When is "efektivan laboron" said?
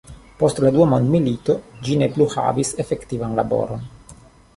2.85-3.85